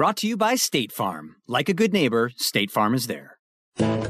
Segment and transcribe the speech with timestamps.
[0.00, 1.36] Brought to you by State Farm.
[1.46, 3.36] Like a good neighbor, State Farm is there.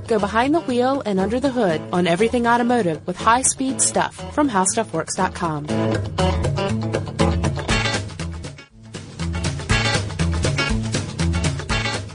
[0.07, 4.15] Go behind the wheel and under the hood on everything automotive with high speed stuff
[4.33, 5.67] from howstuffworks.com.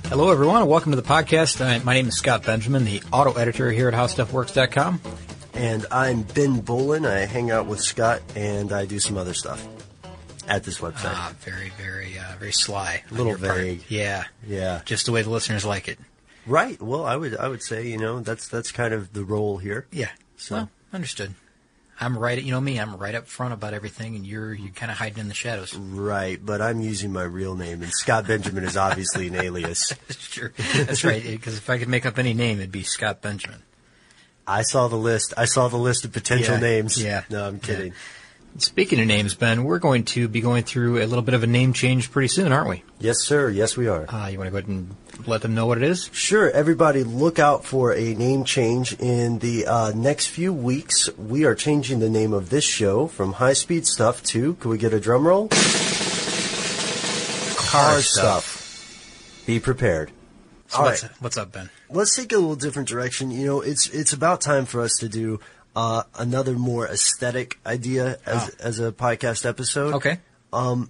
[0.07, 1.83] Hello, everyone, and welcome to the podcast.
[1.83, 5.01] My name is Scott Benjamin, the auto editor here at HowStuffWorks.com.
[5.53, 7.05] And I'm Ben Bowlin.
[7.05, 9.67] I hang out with Scott and I do some other stuff
[10.47, 11.13] at this website.
[11.13, 13.03] Ah, very, very, uh, very sly.
[13.09, 13.79] A little vague.
[13.79, 13.91] Part.
[13.91, 14.81] Yeah, yeah.
[14.85, 15.99] Just the way the listeners like it.
[16.45, 16.81] Right.
[16.81, 19.87] Well, I would, I would say, you know, that's that's kind of the role here.
[19.91, 20.09] Yeah.
[20.37, 21.33] So well, understood.
[21.99, 22.41] I'm right.
[22.41, 22.77] You know me.
[22.77, 25.75] I'm right up front about everything, and you're you're kind of hiding in the shadows.
[25.75, 26.43] Right.
[26.43, 29.93] But I'm using my real name, and Scott Benjamin is obviously an alias.
[30.09, 30.51] sure.
[30.73, 31.23] That's right.
[31.35, 33.61] Because if I could make up any name, it'd be Scott Benjamin.
[34.47, 35.33] I saw the list.
[35.37, 36.59] I saw the list of potential yeah.
[36.59, 37.01] names.
[37.01, 37.23] Yeah.
[37.29, 37.91] No, I'm kidding.
[37.91, 37.97] Yeah.
[38.57, 41.47] Speaking of names, Ben, we're going to be going through a little bit of a
[41.47, 42.83] name change pretty soon, aren't we?
[42.99, 43.49] Yes, sir.
[43.49, 44.05] Yes, we are.
[44.09, 44.95] Uh, you want to go ahead and
[45.27, 46.09] let them know what it is?
[46.13, 46.49] Sure.
[46.51, 51.09] Everybody, look out for a name change in the uh, next few weeks.
[51.17, 54.77] We are changing the name of this show from High Speed Stuff to, can we
[54.77, 55.49] get a drum roll?
[55.49, 55.57] Car,
[57.99, 58.45] stuff.
[58.45, 59.43] stuff.
[59.45, 60.11] Be prepared.
[60.67, 61.11] So what's, right.
[61.19, 61.69] what's up, Ben?
[61.89, 63.31] Let's take a little different direction.
[63.31, 65.39] You know, it's it's about time for us to do
[65.75, 68.63] uh, another more aesthetic idea as oh.
[68.63, 69.95] as a podcast episode.
[69.95, 70.19] Okay.
[70.53, 70.89] Um,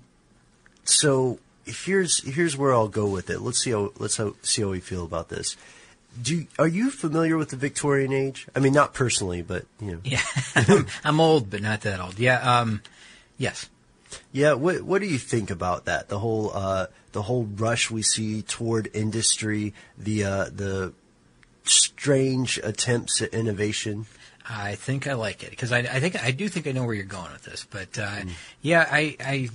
[0.84, 3.42] so here's here's where I'll go with it.
[3.42, 5.58] Let's see how let's how, see how we feel about this.
[6.22, 8.48] Do are you familiar with the Victorian age?
[8.56, 10.00] I mean, not personally, but you know.
[10.04, 10.22] Yeah,
[10.56, 12.20] I'm, I'm old, but not that old.
[12.20, 12.60] Yeah.
[12.60, 12.82] Um,
[13.38, 13.70] yes.
[14.32, 14.54] Yeah.
[14.54, 16.08] What What do you think about that?
[16.08, 20.94] The whole uh, the whole rush we see toward industry, the uh, the
[21.64, 24.06] strange attempts at innovation.
[24.48, 26.94] I think I like it because I, I, think I do think I know where
[26.94, 28.32] you're going with this, but uh, mm.
[28.62, 29.50] yeah, I, I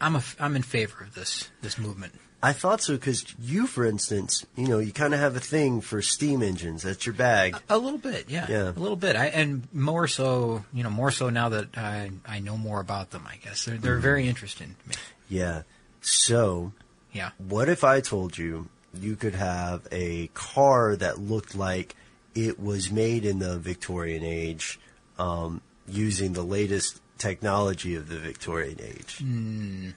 [0.00, 2.14] I'm a, I'm in favor of this this movement.
[2.42, 5.80] I thought so because you, for instance, you know, you kind of have a thing
[5.80, 6.82] for steam engines.
[6.82, 7.56] That's your bag.
[7.70, 9.16] A, a, little bit, yeah, yeah, a little bit.
[9.16, 13.12] I, and more so, you know, more so now that I I know more about
[13.12, 13.26] them.
[13.26, 14.02] I guess they're they're mm.
[14.02, 14.94] very interesting to me.
[15.28, 15.62] Yeah.
[16.02, 16.72] So.
[17.12, 17.30] Yeah.
[17.38, 21.94] What if I told you you could have a car that looked like
[22.34, 24.78] it was made in the Victorian age
[25.18, 29.18] um, using the latest technology of the Victorian age.
[29.22, 29.94] Mm,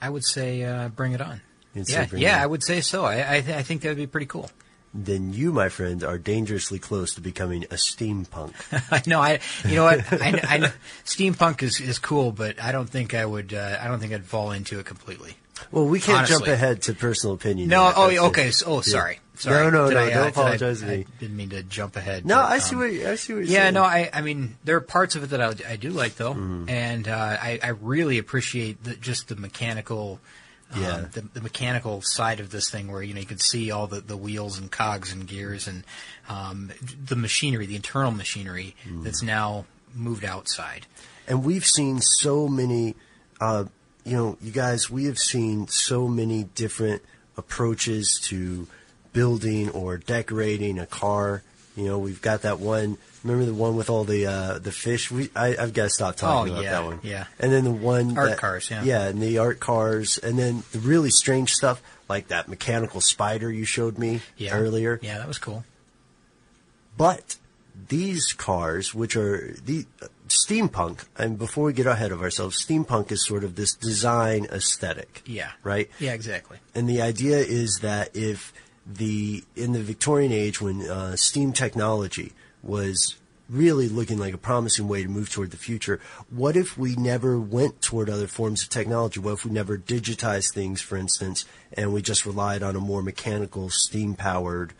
[0.00, 1.40] I would say uh, bring it on.
[1.74, 3.04] You'd yeah, yeah, I would say so.
[3.04, 4.50] I, I, th- I think that would be pretty cool.
[4.94, 8.54] Then you, my friend, are dangerously close to becoming a steampunk.
[8.90, 9.20] I know.
[9.20, 10.12] I, you know what?
[10.12, 10.70] I, I know,
[11.04, 13.52] steampunk is, is cool, but I don't think I would.
[13.52, 15.36] Uh, I don't think I'd fall into it completely.
[15.70, 16.36] Well, we can't Honestly.
[16.36, 17.68] jump ahead to personal opinion.
[17.68, 17.86] No.
[17.86, 17.94] Yet.
[17.96, 18.50] Oh, okay.
[18.50, 19.20] So, oh, sorry.
[19.34, 19.64] Sorry.
[19.64, 20.00] No, no, did no.
[20.00, 21.06] I, don't uh, apologize I, to me.
[21.06, 22.26] I didn't mean to jump ahead.
[22.26, 23.74] No, but, I um, see what I see what yeah, saying.
[23.74, 26.34] no, I, I mean, there are parts of it that I, I do like though,
[26.34, 26.68] mm.
[26.68, 30.20] and uh, I, I really appreciate the, just the mechanical.
[30.70, 31.04] Um, yeah.
[31.12, 34.02] the, the, mechanical side of this thing, where you know you can see all the,
[34.02, 35.82] the wheels and cogs and gears and
[36.28, 36.70] um,
[37.06, 39.02] the machinery, the internal machinery mm.
[39.02, 39.64] that's now
[39.94, 40.86] moved outside.
[41.26, 42.96] And we've seen so many,
[43.40, 43.64] uh,
[44.08, 47.02] you know, you guys, we have seen so many different
[47.36, 48.66] approaches to
[49.12, 51.42] building or decorating a car.
[51.76, 52.98] You know, we've got that one.
[53.22, 55.10] Remember the one with all the uh, the fish?
[55.10, 57.00] We I, have got to stop talking oh, about yeah, that one.
[57.02, 57.24] Yeah.
[57.38, 58.70] And then the one art that, cars.
[58.70, 58.82] Yeah.
[58.82, 63.52] Yeah, and the art cars, and then the really strange stuff like that mechanical spider
[63.52, 64.56] you showed me yeah.
[64.56, 64.98] earlier.
[65.02, 65.64] Yeah, that was cool.
[66.96, 67.36] But
[67.88, 69.86] these cars, which are the
[70.30, 75.22] steampunk, and before we get ahead of ourselves, steampunk is sort of this design aesthetic.
[75.26, 75.50] Yeah.
[75.62, 75.90] Right?
[75.98, 76.58] Yeah, exactly.
[76.74, 78.52] And the idea is that if
[78.86, 82.32] the in the Victorian age, when uh, steam technology
[82.62, 83.16] was
[83.48, 87.38] really looking like a promising way to move toward the future, what if we never
[87.38, 89.20] went toward other forms of technology?
[89.20, 93.02] What if we never digitized things, for instance, and we just relied on a more
[93.02, 94.74] mechanical, steam powered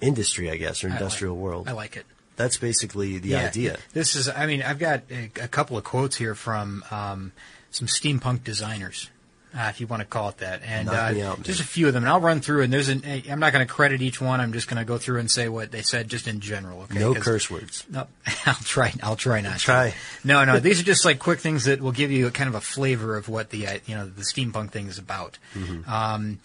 [0.00, 1.68] industry, I guess, or industrial I like, world?
[1.68, 2.06] I like it.
[2.36, 3.78] That's basically the yeah, idea.
[3.92, 7.32] This is, I mean, I've got a, a couple of quotes here from um,
[7.70, 9.10] some steampunk designers,
[9.56, 11.94] uh, if you want to call it that, and uh, out, just a few of
[11.94, 12.02] them.
[12.02, 13.02] And I'll run through, and there's an.
[13.30, 14.38] I'm not going to credit each one.
[14.38, 16.82] I'm just going to go through and say what they said, just in general.
[16.82, 16.98] Okay?
[16.98, 17.86] No curse words.
[17.90, 18.06] No,
[18.46, 18.92] I'll try.
[19.02, 19.54] I'll try not.
[19.54, 19.58] to.
[19.58, 19.94] Try.
[20.24, 20.58] No, no.
[20.58, 23.16] These are just like quick things that will give you a kind of a flavor
[23.16, 25.38] of what the uh, you know the steampunk thing is about.
[25.54, 25.90] Mm-hmm.
[25.90, 26.38] Um,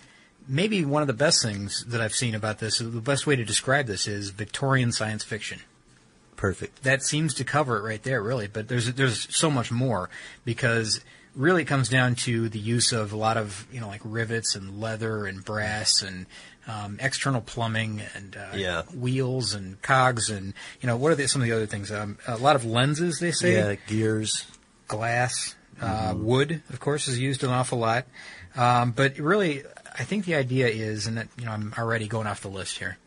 [0.48, 3.44] maybe one of the best things that I've seen about this, the best way to
[3.44, 5.60] describe this is Victorian science fiction
[6.42, 6.82] Perfect.
[6.84, 8.48] that seems to cover it right there, really.
[8.48, 10.10] But there's there's so much more
[10.44, 11.00] because
[11.36, 14.56] really it comes down to the use of a lot of you know like rivets
[14.56, 16.26] and leather and brass and
[16.68, 18.82] um, external plumbing and uh, Yeah.
[18.94, 21.92] wheels and cogs and you know what are the, some of the other things?
[21.92, 24.46] Um, a lot of lenses they say Yeah, gears.
[24.88, 28.06] glass, uh, wood, of course, is used an awful lot.
[28.56, 29.64] Um, but really,
[29.98, 32.78] I think the idea is, and that, you know, I'm already going off the list
[32.80, 32.98] here,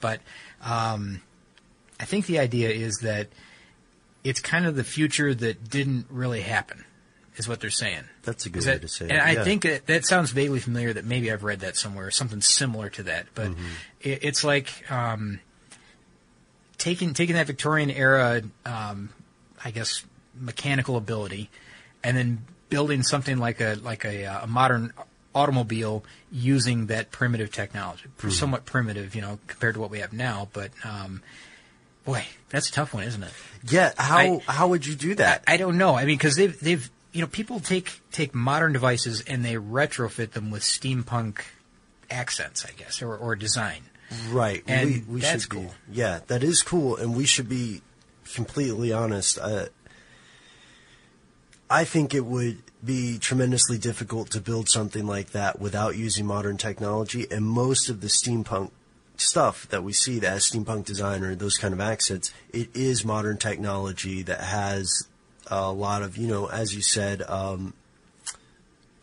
[0.00, 0.20] but
[0.62, 1.22] um,
[2.00, 3.28] I think the idea is that
[4.24, 6.84] it's kind of the future that didn't really happen,
[7.36, 8.04] is what they're saying.
[8.22, 9.12] That's a good Is way to say that.
[9.12, 9.24] and it.
[9.24, 9.44] I yeah.
[9.44, 10.92] think that, that sounds vaguely familiar.
[10.92, 13.26] That maybe I've read that somewhere, something similar to that.
[13.34, 13.66] But Mm-hmm.
[14.00, 15.40] it, it's like um,
[16.78, 19.10] taking taking that Victorian era, um,
[19.64, 20.04] I guess,
[20.38, 21.50] mechanical ability,
[22.02, 24.92] and then building something like a like a, uh, a modern
[25.34, 28.04] automobile using that primitive technology.
[28.18, 28.30] Mm-hmm.
[28.30, 30.48] Somewhat primitive, you know, compared to what we have now.
[30.52, 31.22] But um,
[32.04, 33.32] boy, that's a tough one, isn't it?
[33.68, 35.44] Yeah, how I- how would you do that?
[35.46, 35.94] I don't know.
[35.94, 40.32] I mean, because they've they've you know people take take modern devices and they retrofit
[40.32, 41.40] them with steampunk
[42.10, 43.82] accents, I guess, or, or design.
[44.30, 44.64] Right.
[44.66, 45.74] And we, we that's should be, cool.
[45.92, 47.82] Yeah, that is cool, and we should be
[48.34, 49.38] completely honest.
[49.38, 49.66] Uh,
[51.68, 56.56] I think it would be tremendously difficult to build something like that without using modern
[56.56, 58.70] technology, and most of the steampunk
[59.20, 63.36] stuff that we see that steampunk design or those kind of accents, it is modern
[63.38, 65.06] technology that has
[65.48, 67.74] a lot of, you know, as you said, um,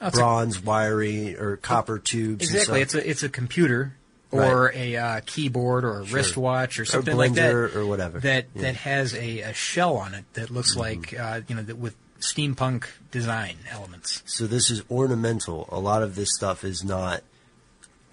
[0.02, 2.48] it's a- bronze wiring or copper tubes.
[2.48, 2.82] and exactly.
[2.82, 3.94] It's a it's a computer
[4.30, 8.20] or a uh, keyboard or a wristwatch or something like that, or whatever.
[8.20, 8.42] that Yeah.
[8.50, 8.62] Mm-hmm.
[8.62, 11.96] that has a, a shell on it that looks like uh, you know that with
[12.20, 14.24] steampunk design elements.
[14.26, 15.68] So this is ornamental.
[15.72, 17.22] A lot of this stuff is not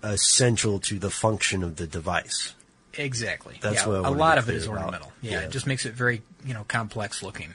[0.05, 2.55] essential to the function of the device.
[2.97, 3.59] Exactly.
[3.61, 4.85] That's yeah, what I a wanted lot to of it is clear is it out.
[4.85, 5.13] ornamental.
[5.23, 5.41] Yeah, Yeah.
[5.47, 7.55] it just makes it very you know complex looking.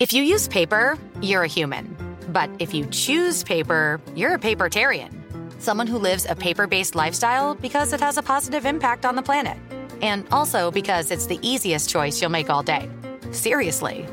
[0.00, 1.96] If you use paper, you're a human.
[2.28, 5.12] But if you choose paper, you're a papertarian.
[5.60, 9.22] Someone who lives a paper based lifestyle because it has a positive impact on the
[9.22, 9.56] planet.
[10.00, 12.88] And also because it's the easiest choice you'll make all day.
[13.30, 14.06] Seriously.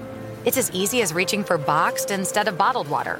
[0.46, 3.20] It's as easy as reaching for boxed instead of bottled water.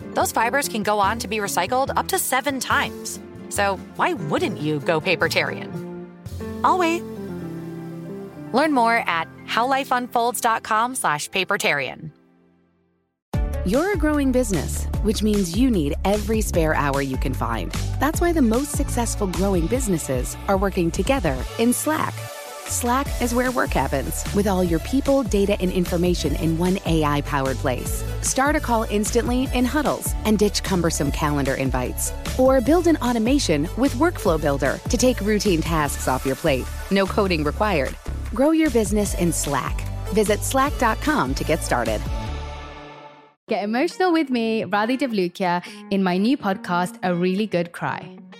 [0.13, 3.19] those fibers can go on to be recycled up to seven times.
[3.49, 6.07] So why wouldn't you go papertarian?
[6.63, 7.03] I'll wait.
[8.53, 12.11] Learn more at howlifeunfolds.com slash papertarian.
[13.63, 17.71] You're a growing business, which means you need every spare hour you can find.
[17.99, 22.15] That's why the most successful growing businesses are working together in Slack.
[22.71, 27.19] Slack is where work happens, with all your people, data, and information in one AI
[27.21, 28.01] powered place.
[28.21, 32.13] Start a call instantly in huddles and ditch cumbersome calendar invites.
[32.39, 36.65] Or build an automation with Workflow Builder to take routine tasks off your plate.
[36.91, 37.93] No coding required.
[38.33, 39.81] Grow your business in Slack.
[40.13, 42.01] Visit slack.com to get started.
[43.49, 45.61] Get emotional with me, Radhi Devlukia,
[45.91, 48.20] in my new podcast, A Really Good Cry.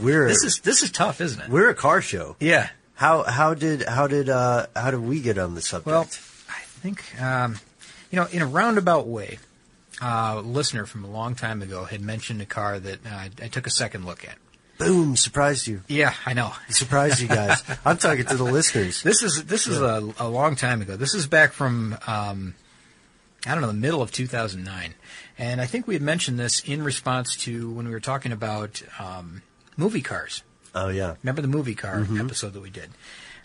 [0.00, 1.48] We're This is this is tough, isn't it?
[1.50, 2.36] we're a car show.
[2.40, 2.68] Yeah.
[2.94, 5.86] How how did how did uh how did we get on the subject?
[5.86, 6.02] Well,
[6.48, 7.58] I think um,
[8.10, 9.38] you know, in a roundabout way,
[10.00, 13.48] uh, a listener from a long time ago had mentioned a car that uh, I
[13.48, 14.36] took a second look at.
[14.78, 15.82] boom, surprised you.
[15.88, 16.52] Yeah, I know.
[16.68, 17.62] Surprised you guys.
[17.84, 19.02] I'm talking to the listeners.
[19.02, 20.96] This is this is a, a long time ago.
[20.96, 22.54] This is back from um,
[23.46, 24.94] I don't know the middle of 2009,
[25.36, 28.82] and I think we had mentioned this in response to when we were talking about
[29.00, 29.42] um,
[29.76, 30.42] movie cars.
[30.74, 31.14] Oh yeah.
[31.22, 32.20] Remember the movie car Mhm.
[32.24, 32.90] episode that we did?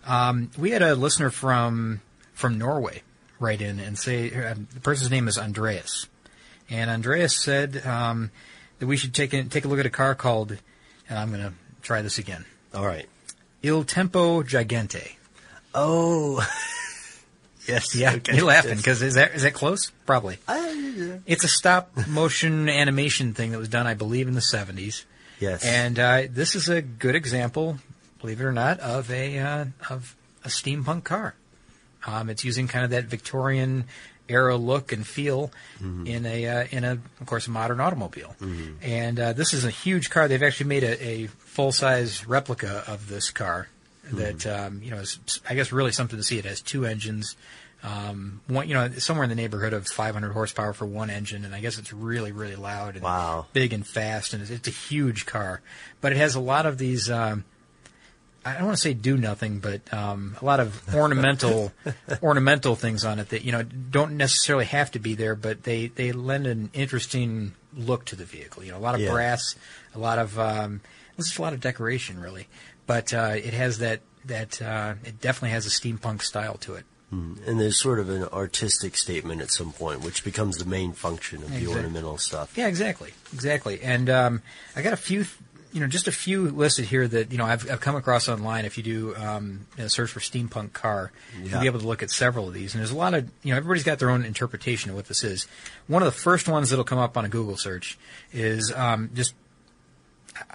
[0.06, 2.02] Um, we had a listener from
[2.34, 3.04] from Norway
[3.40, 6.08] write in and say uh, the person's name is Andreas,
[6.70, 8.32] and Andreas said um,
[8.80, 10.58] that we should take a, take a look at a car called,
[11.10, 12.46] and I'm going to try this again.
[12.74, 13.08] All right.
[13.62, 15.16] Il Tempo Gigante.
[15.76, 16.46] Oh.
[17.68, 17.96] yes.
[17.96, 18.36] Yeah, okay.
[18.38, 18.78] you're laughing Yes.
[18.80, 19.92] because is that is that close?
[20.06, 20.38] Probably.
[20.48, 25.04] I- It's a stop motion animation thing that was done, I believe, in the 70s.
[25.40, 25.64] Yes.
[25.64, 27.78] And uh, this is a good example,
[28.20, 31.36] believe it or not, of a uh, of a steampunk car.
[32.06, 33.86] Um, it's using kind of that Victorian
[34.28, 35.52] era look and feel
[36.06, 38.36] in a uh, in a of course a modern automobile.
[38.82, 40.28] And uh, this is a huge car.
[40.28, 43.68] They've actually made a, a full size replica of this car
[44.12, 45.20] that um, you know is
[45.50, 46.38] I guess really something to see.
[46.38, 47.36] It has two engines.
[47.82, 51.56] Um, one, you know, somewhere in the neighborhood of 500 horsepower for one engine, and
[51.56, 53.46] I guess it's really, really loud and Wow.
[53.54, 55.62] big and fast, and it's, it's a huge car.
[56.02, 57.10] But it has a lot of these.
[57.10, 57.46] Um,
[58.44, 61.72] I don't want to say do nothing, but um, a lot of ornamental
[62.22, 65.88] ornamental things on it that you know don't necessarily have to be there, but they
[65.88, 68.64] they lend an interesting look to the vehicle.
[68.64, 69.12] You know, a lot of Yeah.
[69.12, 69.56] brass,
[69.96, 70.82] a lot of um,
[71.18, 72.48] it's just a lot of decoration, really.
[72.88, 76.86] But uh, it has that that uh, it definitely has a steampunk style to it.
[77.14, 77.48] Mm.
[77.48, 81.42] And there's sort of an artistic statement at some point, which becomes the main function
[81.42, 82.56] of the ornamental stuff.
[82.56, 83.82] Yeah, exactly, exactly.
[83.82, 84.42] And um,
[84.76, 85.26] I got a few,
[85.74, 88.66] you know, just a few listed here that you know I've, I've come across online.
[88.66, 91.12] If you do um, know, search for steampunk car,
[91.42, 92.76] you'll be able to look at several of these.
[92.76, 95.24] And there's a lot of, you know, everybody's got their own interpretation of what this
[95.24, 95.48] is.
[95.88, 97.98] One of the first ones that'll come up on a Google search
[98.32, 99.34] is um, just.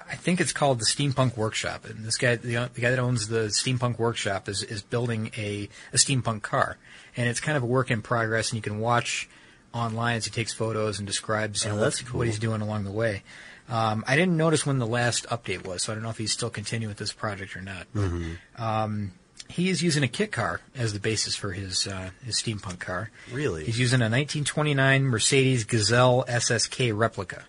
[0.08, 3.28] I think it's called the Steampunk Workshop, and this guy, the, the guy that owns
[3.28, 6.76] the Steampunk Workshop, is is building a, a steampunk car,
[7.16, 9.28] and it's kind of a work in progress, and you can watch
[9.72, 12.18] online as he takes photos and describes you Oh, know, what, cool.
[12.18, 13.22] what he's doing along the way.
[13.68, 16.32] Um, I didn't notice when the last update was, so I don't know if he's
[16.32, 17.86] still continuing with this project or not.
[17.94, 18.36] Mhm.
[18.56, 19.12] Um,
[19.48, 23.10] he is using a kit car as the basis for his uh, his steampunk car.
[23.32, 23.64] Really?
[23.64, 27.44] He's using a 1929 Mercedes Gazelle SSK replica.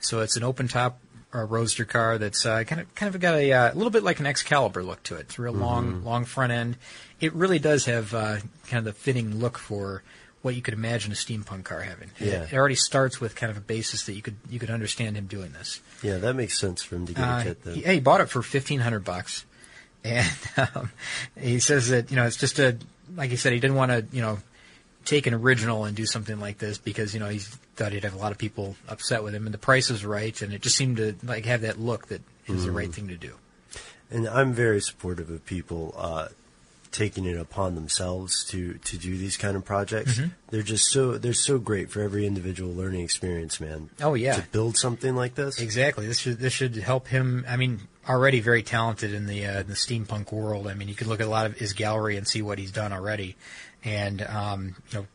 [0.00, 0.98] So it's an open top
[1.36, 4.18] uh, roadster car that's uh, kind of kind of got a uh, little bit like
[4.20, 5.20] an Excalibur look to it.
[5.22, 6.04] It's a real long Mhm.
[6.04, 6.76] long front end.
[7.20, 8.38] It really does have uh,
[8.68, 10.02] kind of the fitting look for
[10.42, 12.10] what you could imagine a steampunk car having.
[12.20, 12.44] Yeah.
[12.44, 15.26] It already starts with kind of a basis that you could you could understand him
[15.26, 15.80] doing this.
[16.02, 17.74] Yeah, that makes sense for him to get Uh, a kit then.
[17.74, 19.44] he, yeah, he bought it for fifteen hundred bucks,
[20.04, 20.26] and
[20.74, 20.90] um,
[21.38, 22.76] he says that you know it's just a
[23.16, 24.38] like he said he didn't want to you know
[25.06, 28.12] take an original and do something like this because you know he thought he'd have
[28.14, 30.76] a lot of people upset with him, and the price was right, and it just
[30.76, 32.94] seemed to like have that look that is the right Mhm.
[32.94, 33.32] thing to do.
[34.10, 36.28] And I'm very supportive of people uh,
[36.92, 40.14] taking it upon themselves to, to do these kind of projects.
[40.18, 40.30] Mhm.
[40.50, 43.90] They're just so they're so great for every individual learning experience, man.
[44.00, 44.36] Oh, yeah.
[44.36, 45.58] to build something like this.
[45.60, 46.06] Exactly.
[46.06, 47.44] This should this should help him.
[47.48, 50.68] I mean, already very talented in the uh, the steampunk world.
[50.68, 52.70] I mean, you could look at a lot of his gallery and see what he's
[52.70, 53.34] done already,
[53.86, 55.06] and um, you know,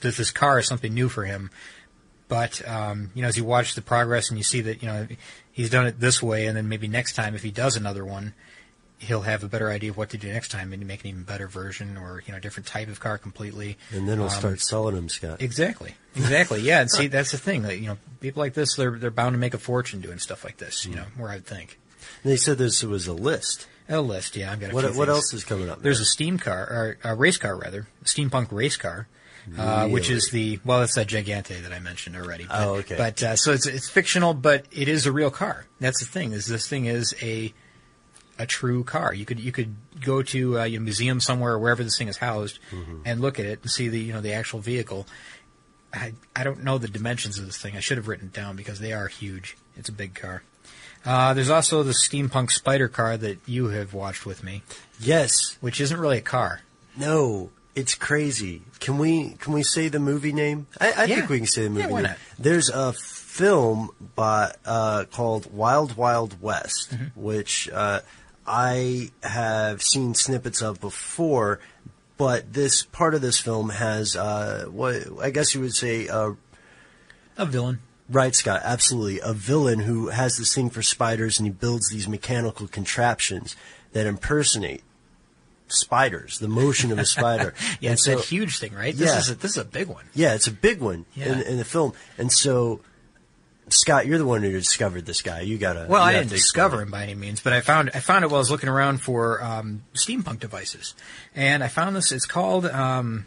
[0.00, 1.50] this this car is something new for him.
[2.28, 5.08] But um, you know, as you watch the progress and you see that you know
[5.50, 8.34] he's done it this way, and then maybe next time if he does another one,
[8.98, 11.22] he'll have a better idea of what to do next time, and make an even
[11.24, 13.76] better version or you know, a different type of car completely.
[13.90, 15.42] And then he'll Um, start selling them, Scott.
[15.42, 15.96] Exactly.
[16.14, 16.60] Exactly.
[16.60, 16.80] Yeah.
[16.82, 17.62] And see, that's the thing.
[17.62, 20.44] That, you know, people like this, they're they're bound to make a fortune doing stuff
[20.44, 20.86] like this.
[20.86, 21.80] You know, where I would think.
[22.22, 23.66] And they said this was a list.
[23.90, 24.36] A list.
[24.36, 24.72] Yeah, I've got.
[24.72, 25.82] What what else is coming up?
[25.82, 29.08] There's a steam car or a race car rather, a steampunk race car.
[29.58, 32.44] Uh, which is the well, it's that Gigante that I mentioned already.
[32.44, 32.94] But, Oh, okay.
[32.96, 35.66] But uh, so it's it's fictional, but it is a real car.
[35.80, 36.32] That's the thing.
[36.32, 37.52] Is this thing is a
[38.38, 39.12] a true car.
[39.12, 42.18] You could you could go to uh, a museum somewhere or wherever this thing is
[42.18, 43.00] housed Mm-hmm.
[43.04, 45.06] and look at it and see the you know the actual vehicle.
[45.92, 47.76] I I don't know the dimensions of this thing.
[47.76, 49.56] I should have written it down because they are huge.
[49.76, 50.42] It's a big car.
[51.04, 54.62] Uh, there's also the steampunk spider car that you have watched with me.
[54.98, 55.56] Yes.
[55.60, 56.60] Which isn't really a car.
[56.96, 58.62] No, it's crazy.
[58.80, 60.66] Can we can we say the movie name?
[60.80, 61.16] I, I Yeah.
[61.16, 62.10] think we can say the movie Yeah, why name.
[62.10, 62.18] not?
[62.38, 67.20] There's a film by uh, called Wild Wild West, Mm-hmm.
[67.20, 68.00] which uh,
[68.46, 71.60] I have seen snippets of before.
[72.18, 76.32] But this part of this film has uh, what I guess you would say uh,
[77.38, 77.78] A villain.
[78.10, 79.20] Right, Scott, absolutely.
[79.22, 83.54] A villain who has this thing for spiders and he builds these mechanical contraptions
[83.92, 84.82] that impersonate
[85.68, 87.54] spiders, the motion of a spider.
[87.80, 88.94] Yeah, And it's so- that huge thing, right?
[88.96, 89.18] This Yeah.
[89.18, 90.04] is a, this is a big one.
[90.14, 91.32] Yeah, it's a big one Yeah.
[91.34, 91.92] in, in the film.
[92.18, 92.80] And so,
[93.68, 95.42] Scott, you're the one who discovered this guy.
[95.42, 95.86] You gotta.
[95.88, 98.28] Well, you I didn't discover him by any means, but I found I found it
[98.28, 100.94] while I was looking around for um, steampunk devices,
[101.36, 102.10] and I found this.
[102.10, 102.66] It's called.
[102.66, 103.26] Um,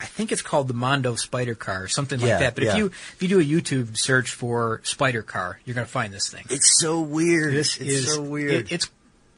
[0.00, 2.54] I think it's called the Mondo Spider Car, or something Yeah, like that.
[2.54, 2.70] But yeah.
[2.72, 6.12] if you if you do a YouTube search for Spider Car, you're going to find
[6.12, 6.44] this thing.
[6.50, 7.52] It's so weird.
[7.54, 8.52] This It's is so weird.
[8.52, 8.90] it- it's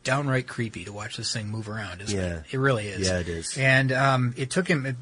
[0.05, 2.01] downright creepy to watch this thing move around.
[2.03, 2.37] Isn't Yeah.
[2.39, 2.45] it?
[2.53, 3.07] It really is.
[3.09, 3.57] Yeah, it is.
[3.59, 4.87] And um, it took him.
[4.87, 4.97] It,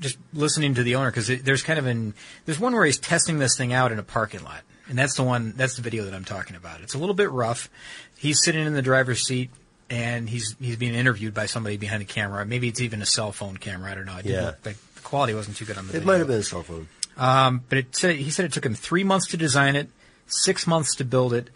[0.00, 2.14] just listening to the owner because there's kind of an
[2.46, 5.24] there's one where he's testing this thing out in a parking lot, and that's the
[5.24, 6.82] one that's the video that I'm talking about.
[6.82, 7.68] It's a little bit rough.
[8.16, 9.50] He's sitting in the driver's seat
[9.90, 12.46] and he's he's being interviewed by somebody behind a camera.
[12.46, 13.90] Maybe it's even a cell phone camera.
[13.90, 14.18] I don't know.
[14.18, 14.46] It didn't Yeah.
[14.46, 14.62] look
[15.08, 16.06] quality wasn't too good on the It video.
[16.06, 16.88] might have been a cell phone.
[17.16, 19.88] Um, but it said, he said it took him three months to design it,
[20.26, 21.50] six months to build it,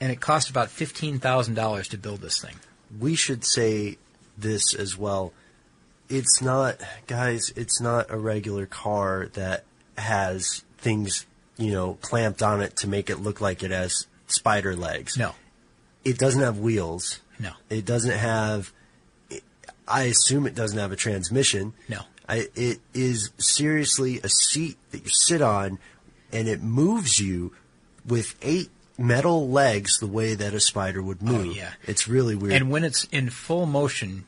[0.00, 2.54] and it cost about fifteen thousand dollars to build this thing.
[3.00, 3.98] we should say
[4.36, 5.32] this as well.
[6.08, 9.64] It's not, guys, it's not a regular car that
[9.98, 11.26] has things,
[11.58, 15.18] you know, clamped on it to make it look like it has spider legs.
[15.18, 15.34] No.
[16.04, 17.20] It doesn't have wheels.
[17.40, 17.50] No.
[17.68, 18.72] It doesn't have,
[19.86, 21.74] I assume it doesn't have a transmission.
[21.88, 22.02] No.
[22.28, 25.78] I, it is seriously a seat that you sit on
[26.30, 27.54] and it moves you
[28.06, 31.48] with eight metal legs the way that a spider would oh, move.
[31.48, 31.72] Oh, yeah.
[31.86, 32.54] It's really weird.
[32.54, 34.26] And when it's in full motion,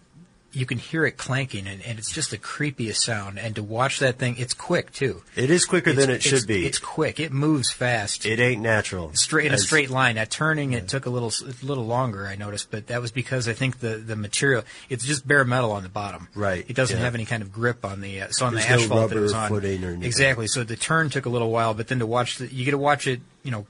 [0.53, 3.39] you can hear it clanking, and, and it's just the creepiest sound.
[3.39, 5.23] And to watch that thing, it's quick too.
[5.37, 6.67] It is quicker It's- than it should be.
[6.67, 7.21] It's quick.
[7.21, 8.27] It moves fast.
[8.27, 9.13] It ain't natural.
[9.15, 10.17] Straight in a straight line.
[10.17, 12.27] That turning, it took a little a little longer.
[12.27, 14.65] I noticed, but that was because I think the the material.
[14.89, 16.27] It's just bare metal on the bottom.
[16.35, 17.05] Right, It doesn't yeah.
[17.05, 18.23] have any kind of grip on the.
[18.23, 19.49] Uh, so on There's the no asphalt that it was on.
[19.49, 20.03] footing or anything.
[20.05, 20.47] Exactly.
[20.49, 22.79] So the turn took a little while, but then to watch the, you get to
[22.79, 23.21] watch it.
[23.45, 23.67] You know,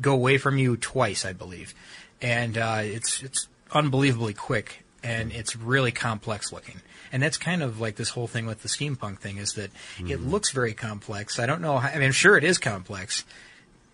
[0.00, 1.74] go away from you twice, I believe,
[2.20, 6.80] and uh, it's it's unbelievably quick and it's really complex looking.
[7.12, 10.04] And that's kind of like this whole thing with the steampunk thing is that it
[10.04, 10.28] Mm-hmm.
[10.30, 11.38] looks very complex.
[11.38, 11.78] I don't know.
[11.78, 13.24] How, I mean, I'm sure it is complex,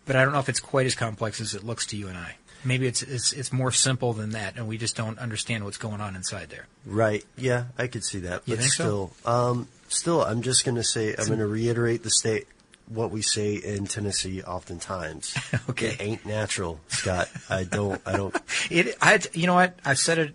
[0.07, 2.18] but I don't know if it's quite as complex as it looks to you and
[2.18, 2.37] I.
[2.66, 6.00] Maybe it's it's it's more simple than that, and we just don't understand what's going
[6.00, 6.66] on inside there.
[6.87, 7.22] Right.
[7.37, 8.42] Yeah, I could see that.
[8.46, 8.85] You But think so?
[8.85, 12.46] still, um, still, I'm just going to say, I'm going to reiterate the state,
[12.88, 15.35] what we say in Tennessee oftentimes.
[15.68, 15.88] Okay.
[15.88, 17.29] It ain't natural, Scott.
[17.50, 18.35] I don't, I don't,
[18.70, 19.79] It, I, you know what?
[19.85, 20.35] I've said it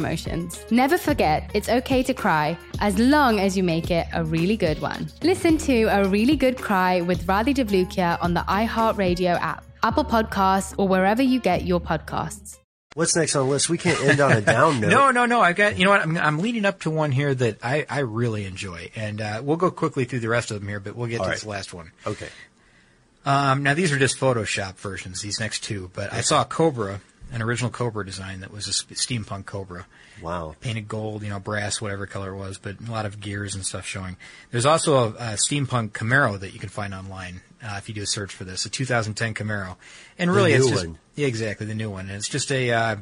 [0.00, 0.64] emotions.
[0.70, 4.80] Never forget, it's okay to cry as long as you make it a really good
[4.80, 5.08] one.
[5.22, 10.74] Listen to A Really Good Cry with Radhi Devlukia on the iHeartRadio app, Apple Podcasts,
[10.78, 12.56] or wherever you get your podcasts.
[12.94, 13.68] What's next on the list?
[13.70, 14.90] We can't end on a down note.
[14.90, 15.40] No, no, no.
[15.40, 16.02] I've got, you know what?
[16.02, 18.90] I'm, I'm leading up to one here that I, I really enjoy.
[18.96, 21.26] And uh, we'll go quickly through the rest of them here, but we'll get All
[21.26, 21.36] to right.
[21.36, 21.92] this last one.
[22.04, 22.28] Okay.
[23.24, 25.90] Um, now, these are just Photoshop versions, these next two.
[25.94, 27.00] But I saw a Cobra,
[27.32, 29.86] an original Cobra design that was a steampunk Cobra.
[30.22, 30.54] Wow.
[30.60, 33.64] Painted gold, you know, brass, whatever color it was, but a lot of gears and
[33.64, 34.16] stuff showing.
[34.50, 38.02] There's also a, a steampunk Camaro that you can find online uh, if you do
[38.02, 39.76] a search for this, a 2010 Camaro.
[40.18, 40.98] And really, it's just one.
[41.14, 42.06] yeah, exactly the new one.
[42.06, 42.96] And it's just a, uh,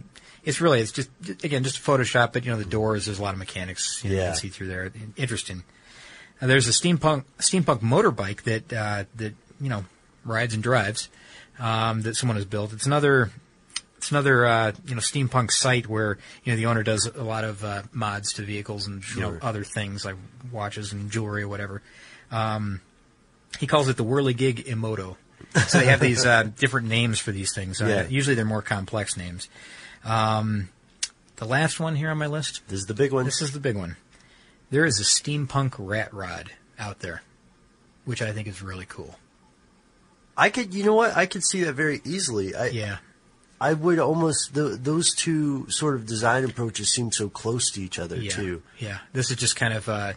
[0.44, 1.10] it's really, it's just
[1.42, 3.06] again just a Photoshop, but you know the doors.
[3.06, 4.92] There's a lot of mechanics you, know, you can see through there.
[5.16, 5.64] Interesting.
[6.40, 9.84] Uh, there's a steampunk steampunk motorbike that uh, that you know
[10.24, 11.08] rides and drives
[11.58, 12.72] um, that someone has built.
[12.72, 13.30] It's another
[13.98, 17.44] it's another uh, you know steampunk site where you know the owner does a lot
[17.44, 20.14] of uh, mods to vehicles and you know other things like
[20.50, 21.82] watches and jewelry or whatever.
[22.30, 22.80] Um,
[23.58, 25.16] he calls it the Whirligig Emoto.
[25.66, 27.80] So they have these uh, different names for these things.
[27.82, 28.06] Uh, Yeah.
[28.08, 29.48] Usually they're more complex names.
[30.04, 30.68] Um,
[31.36, 32.62] the last one here on my list.
[32.68, 33.24] This is the big one.
[33.24, 33.96] This is the big one.
[34.70, 37.22] There is a steampunk rat rod out there,
[38.04, 39.18] which I think is really cool.
[40.36, 41.16] I could, you know what?
[41.16, 42.54] I could see that very easily.
[42.54, 42.98] I, Yeah.
[43.60, 47.98] I would almost th those two sort of design approaches seem so close to each
[47.98, 48.30] other Yeah.
[48.30, 48.62] too.
[48.78, 48.98] Yeah.
[49.12, 50.12] This is just kind of, uh,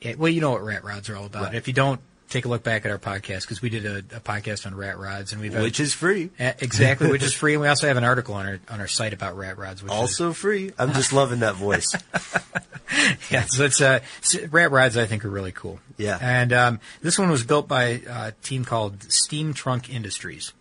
[0.00, 1.44] it, well, you know what rat rods are all about.
[1.44, 1.54] Right.
[1.54, 4.20] If you don't, take a look back at our podcast because we did a, a
[4.20, 6.30] podcast on rat rods and we've had- Which is free.
[6.40, 8.88] Uh, exactly, which is free, and we also have an article on our on our
[8.88, 10.72] site about rat rods, which is Also free.
[10.78, 11.86] I'm just loving that voice.
[13.30, 15.78] yeah, so it's uh, s- rat rods I think are really cool.
[15.96, 16.18] Yeah.
[16.20, 20.52] and um, this one was built by a team called Steam Trunk Industries,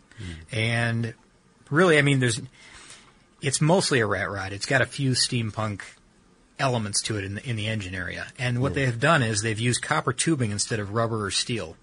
[0.51, 1.13] and
[1.73, 2.39] really, I mean, there's
[3.41, 4.53] it's mostly a rat rod.
[4.53, 5.81] It's got a few steampunk
[6.59, 8.75] elements to it in the, in the engine area, and what Yeah.
[8.75, 11.75] they have done is they've used copper tubing instead of rubber or steel.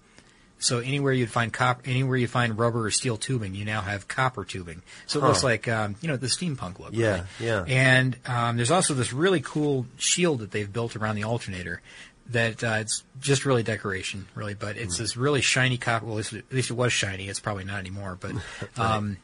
[0.59, 4.07] So anywhere you'd find cop, anywhere you find rubber or steel tubing, you now have
[4.07, 4.83] copper tubing.
[5.07, 5.27] So it Huh.
[5.29, 6.91] looks like um, you know the steampunk look.
[6.93, 7.23] Yeah, right?
[7.39, 7.63] yeah.
[7.67, 11.81] And um, there's also this really cool shield that they've built around the alternator.
[12.29, 15.03] That uh, it's just really decoration, really, but it's Hmm.
[15.03, 16.05] this really shiny copper.
[16.05, 17.27] Well, at least, at least it was shiny.
[17.27, 18.31] It's probably not anymore, but
[18.77, 19.17] um,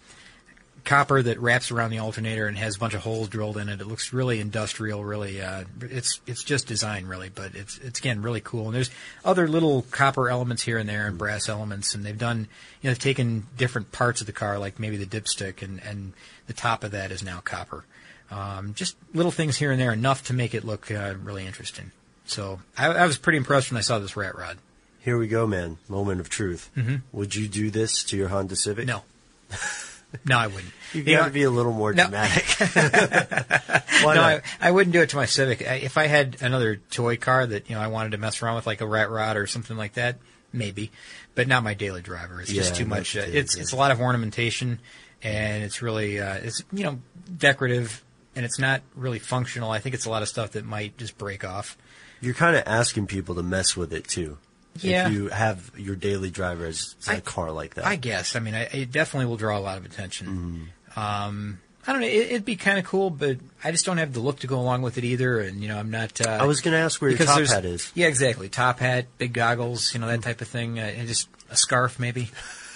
[0.88, 3.82] copper that wraps around the alternator and has a bunch of holes drilled in it.
[3.82, 5.42] It looks really industrial, really.
[5.42, 8.68] Uh, it's it's just design, really, but it's it's again really cool.
[8.68, 8.90] And there's
[9.24, 12.48] other little copper elements here and there and brass elements, and they've done
[12.82, 16.14] you know they've taken different parts of the car, like maybe the dipstick, and and
[16.48, 17.84] the top of that is now copper.
[18.32, 21.92] Um, just little things here and there, enough to make it look uh, really interesting.
[22.26, 24.58] So I, I was pretty impressed when I saw this rat rod.
[25.00, 25.78] Here we go, man.
[25.88, 26.70] Moment of truth.
[26.76, 27.02] Mhm.
[27.14, 28.86] Would you do this to your Honda Civic?
[28.88, 29.04] No.
[30.26, 30.72] No, I wouldn't.
[30.94, 32.04] You've You got to be a little more No.
[32.04, 32.46] dramatic.
[34.04, 34.10] No?
[34.22, 35.62] I, I wouldn't do it to my Civic.
[35.62, 38.68] If I had another toy car that you know I wanted to mess around with,
[38.68, 40.18] like a rat rod or something like that,
[40.54, 40.92] maybe,
[41.36, 42.40] but not my daily driver.
[42.40, 43.18] It's just too much.
[43.18, 44.80] Uh, it's it's a lot of ornamentation,
[45.24, 47.00] and it's really uh, it's you know
[47.38, 48.04] decorative,
[48.36, 49.72] and it's not really functional.
[49.72, 51.78] I think it's a lot of stuff that might just break off.
[52.22, 54.38] You're kind of asking people to mess with it too.
[54.84, 55.08] Yeah.
[55.08, 57.86] If you have your daily driver as a car like that.
[57.86, 58.36] I guess.
[58.36, 60.72] I mean, I, it definitely will draw a lot of attention.
[60.96, 60.98] Mm.
[60.98, 62.08] Um, I don't know.
[62.08, 64.60] It, it'd be kind of cool, but I just don't have the look to go
[64.60, 65.40] along with it either.
[65.40, 66.20] And you know, I'm not.
[66.20, 67.92] Uh, I was going to ask where your top hat is.
[67.96, 68.50] Yeah, exactly.
[68.50, 70.80] Top hat, big goggles, you know, that type of thing.
[70.80, 72.30] Uh, and just a scarf, maybe.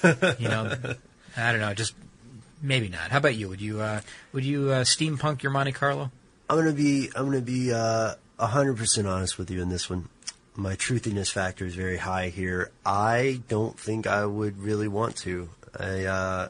[0.04, 0.76] you know,
[1.38, 1.74] I don't know.
[1.74, 1.94] Just
[2.62, 3.12] maybe not.
[3.12, 3.50] How about you?
[3.50, 6.12] Would you uh, would you uh, steampunk your Monte Carlo?
[6.50, 10.08] I'm gonna be I'm gonna be uh, hundred percent honest with you in this one.
[10.62, 12.70] My truthiness factor is very high here.
[12.86, 15.50] I don't think I would really want to.
[15.78, 16.48] I uh,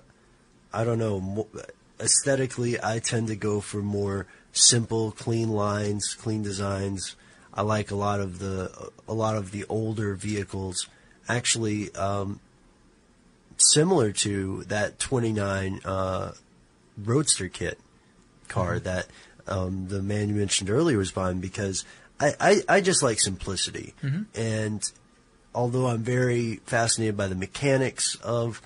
[0.74, 1.48] I don't know.
[1.98, 7.16] Aesthetically, I tend to go for more simple, clean lines, clean designs.
[7.54, 10.90] I like a lot of the a lot of the older vehicles.
[11.30, 12.42] Actually, um,
[13.56, 16.34] similar to that 29 uh,
[16.98, 17.80] Roadster kit
[18.50, 19.08] car that
[19.48, 21.86] um, the man you mentioned earlier was buying because
[22.22, 23.94] I, I, I just like simplicity.
[24.04, 24.26] Mhm.
[24.36, 24.92] And
[25.56, 28.62] although I'm very fascinated by the mechanics of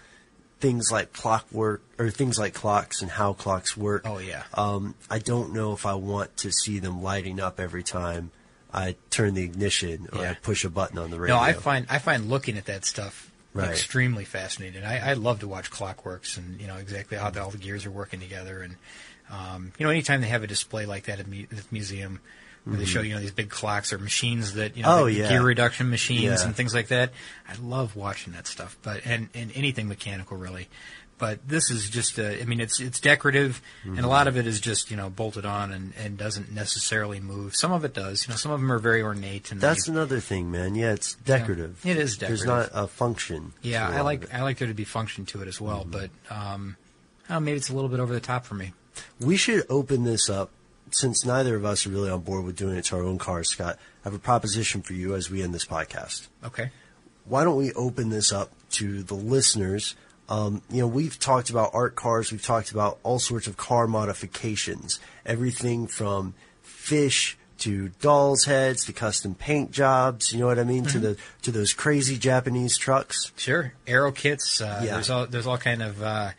[0.60, 4.04] things like clockwork or things like clocks and how clocks work.
[4.06, 4.44] Oh, yeah.
[4.54, 8.32] Um, I don't know if I want to see them lighting up every time
[8.74, 11.36] I turn the ignition or I push a button on the radio.
[11.36, 13.70] No, I find I find looking at that stuff Right.
[13.70, 14.84] extremely fascinating.
[14.84, 17.86] I, I love to watch clockworks and you know exactly how the, all the gears
[17.86, 18.62] are working together.
[18.62, 18.76] And
[19.32, 22.20] um, you know, anytime they have a display like that at the museum,
[22.66, 25.14] where they show you know these big clocks or machines that you know Oh, the
[25.14, 25.30] yeah.
[25.30, 26.46] gear reduction machines Yeah.
[26.46, 27.12] and things like that.
[27.48, 28.78] I love watching that stuff.
[28.84, 30.68] But and and anything mechanical really.
[31.18, 34.46] But this is just, uh, I mean, it's it's decorative, and a lot of it
[34.46, 37.56] is just you know bolted on and, and doesn't necessarily move.
[37.56, 38.28] Some of it does.
[38.28, 40.76] You know, some of them are very ornate and That's another thing, man.
[40.76, 41.80] Yeah, it's decorative.
[41.86, 42.46] It is decorative.
[42.46, 43.54] There's not a function.
[43.62, 44.34] Yeah, to a I like.
[44.34, 46.76] I like there to be function to it as well, but um,
[47.30, 48.74] oh, maybe it's a little bit over the top for me.
[49.22, 50.52] We should open this up
[50.92, 53.50] since neither of us are really on board with doing it to our own cars,
[53.50, 53.78] Scott.
[54.04, 56.28] I have a proposition for you as we end this podcast.
[56.44, 56.72] Okay.
[57.26, 59.96] Why don't we open this up to the listeners?
[60.30, 63.88] Um, you know, we've talked about art cars, we've talked about all sorts of car
[63.88, 70.34] modifications, everything from fish to dolls' heads to custom paint jobs.
[70.34, 70.86] You know what I mean?
[70.86, 71.02] To Mhm.
[71.02, 73.32] the to those crazy Japanese trucks.
[73.38, 74.60] Sure, aero kits.
[74.62, 74.94] Uh, Yeah.
[74.96, 76.32] There's all there's all kind of uh,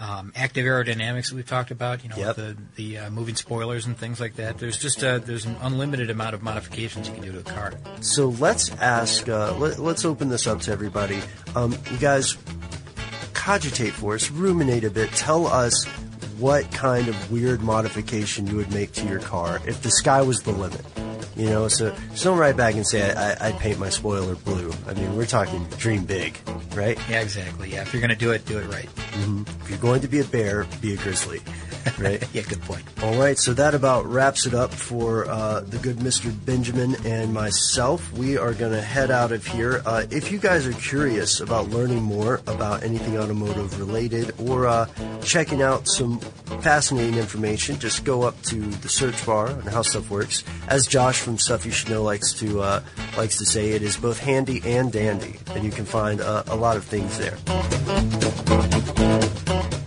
[0.00, 2.02] um, active aerodynamics that we've talked about.
[2.02, 2.36] You know, Yep.
[2.36, 4.58] the the uh, moving spoilers and things like that.
[4.58, 7.74] There's just uh, there's an unlimited amount of modifications you can do to a car.
[8.00, 11.20] So let's ask, uh, let, let's open this up to everybody.
[11.54, 12.36] Um, you guys
[13.32, 15.86] cogitate for us, ruminate a bit, tell us
[16.38, 20.42] what kind of weird modification you would make to your car if the sky was
[20.42, 20.80] the limit.
[21.36, 21.92] You know, so,
[22.22, 24.72] don't write back and say I, I, I'd paint my spoiler blue.
[24.86, 26.38] I mean, we're talking dream big,
[26.76, 26.96] right?
[27.10, 27.72] Yeah, exactly.
[27.72, 28.88] Yeah, if you're going to do it, do it right.
[28.88, 31.40] hmm If you're going to be a bear, be a grizzly,
[31.98, 32.26] right?
[32.32, 32.82] yeah, good point.
[33.02, 36.32] All right, so that about wraps it up for uh, the good Mr.
[36.44, 38.12] Benjamin and myself.
[38.12, 39.82] We are going to head out of here.
[39.84, 44.88] Uh, if you guys are curious about learning more about anything automotive related or uh,
[45.22, 46.20] checking out some
[46.60, 50.44] fascinating information, just go up to the search bar on How Stuff Works.
[50.68, 52.82] As Josh from Stuff You Should Know likes to uh,
[53.16, 56.56] likes to say, it is both handy and dandy, and you can find uh, a
[56.56, 57.36] lot of things there.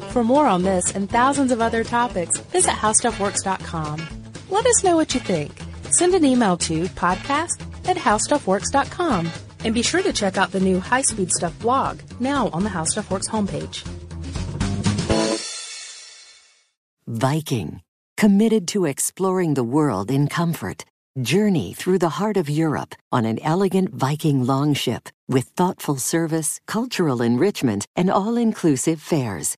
[0.10, 4.02] For more on this and thousands of other topics, visit howstuffworks.com.
[4.50, 5.52] Let us know what you think.
[5.92, 9.30] Send an email to podcast at howstuffworks.com.
[9.64, 12.70] And be sure to check out the new High Speed Stuff blog, now on the
[12.70, 13.84] HowStuffWorks homepage.
[17.08, 17.82] Viking,
[18.18, 20.86] committed to exploring the world in comfort.
[21.22, 27.24] Journey through the heart of Europe on an elegant Viking longship with thoughtful service, cultural
[27.24, 29.58] enrichment, and all inclusive fares.